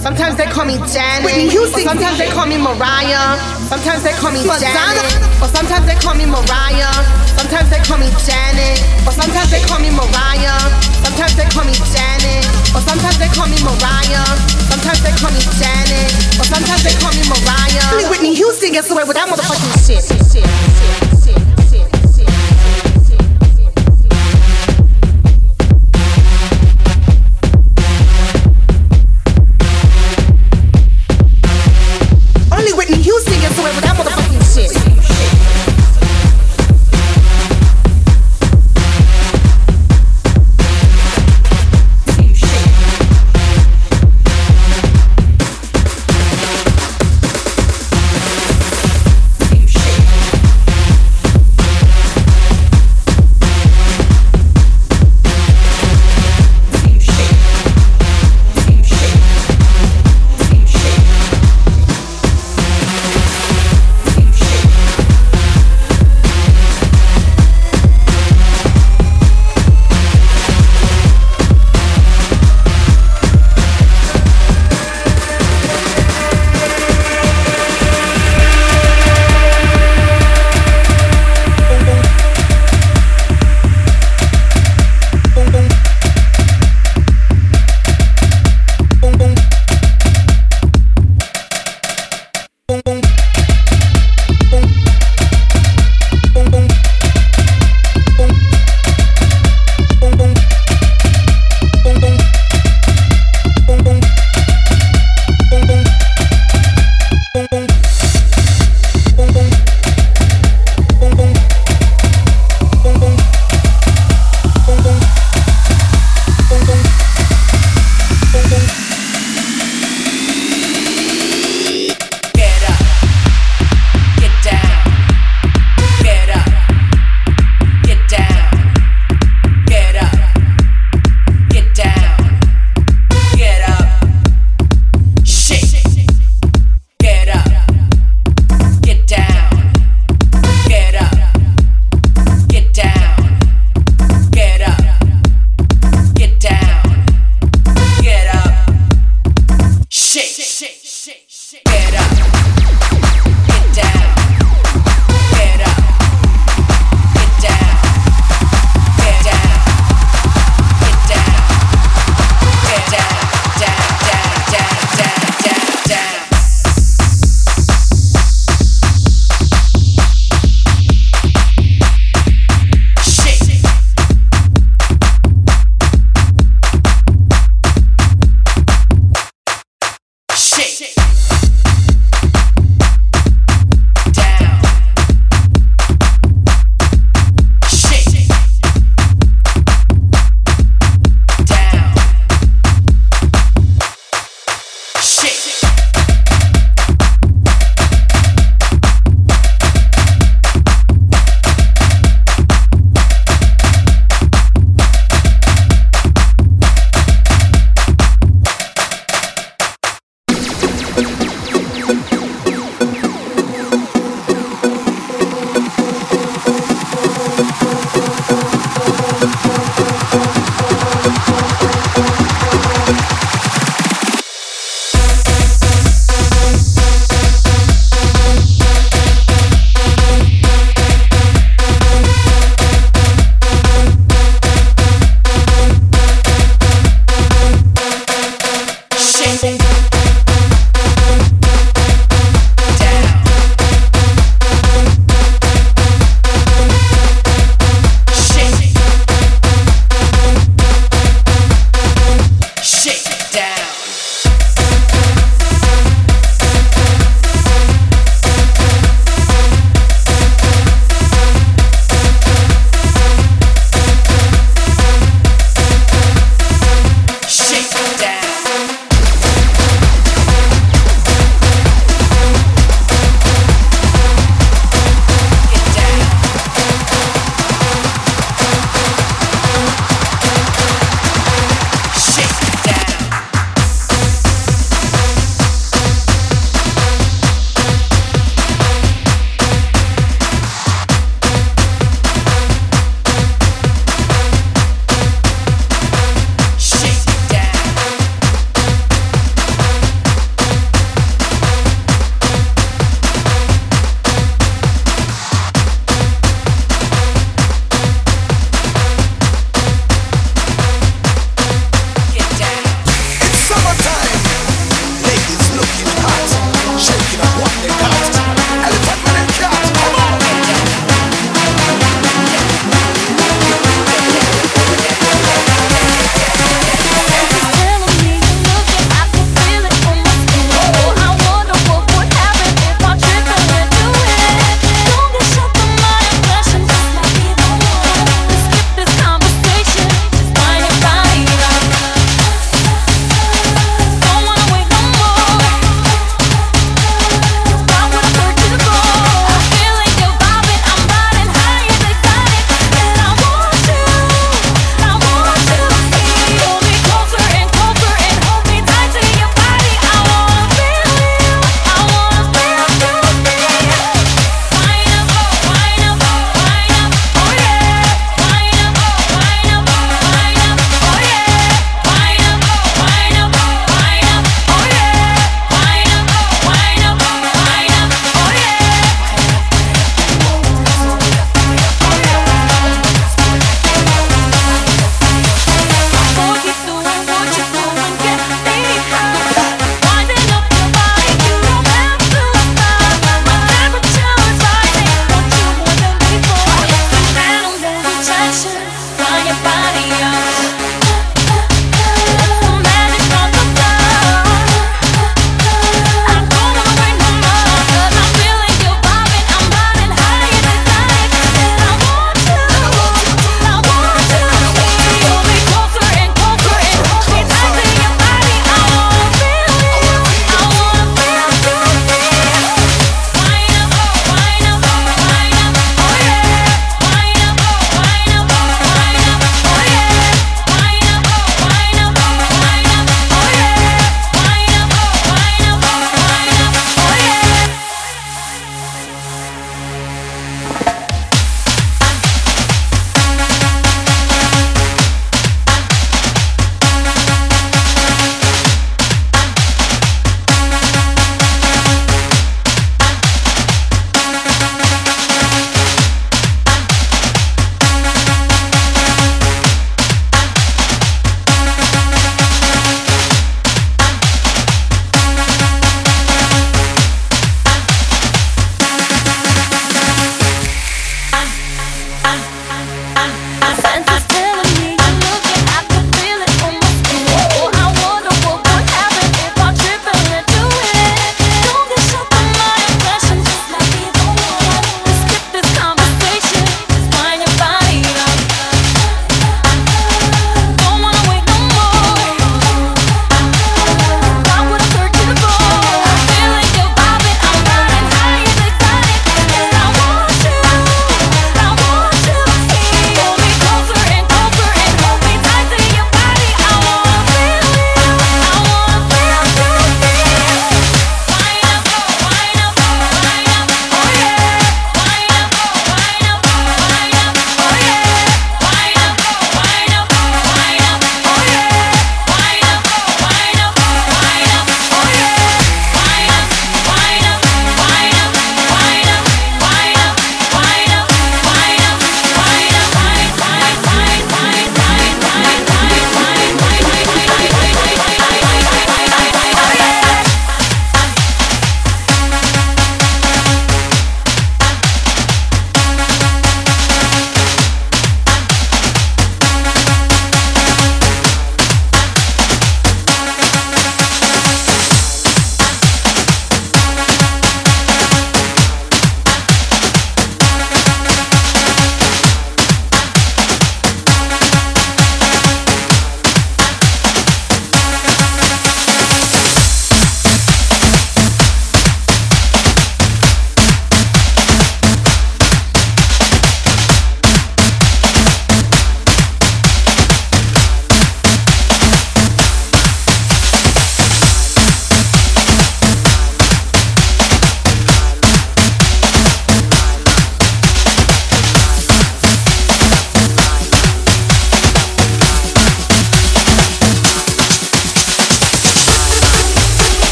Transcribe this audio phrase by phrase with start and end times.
[0.00, 1.28] Sometimes they call me Janet.
[1.28, 1.84] Whitney Houston.
[1.84, 3.36] Sometimes they call me Mariah.
[3.68, 5.12] Sometimes they call me Janet.
[5.44, 6.88] Or sometimes they call me Mariah.
[7.36, 8.80] Sometimes they call me Janet.
[9.04, 10.56] Or sometimes they call me Mariah.
[11.04, 12.48] Sometimes they call me Janet.
[12.72, 14.24] Or sometimes they call me Mariah.
[14.72, 16.08] Sometimes they call me Janet.
[16.40, 18.08] Or sometimes they call me Mariah.
[18.08, 21.09] Whitney Houston gets away with that motherfucking shit, shit, shit, shit,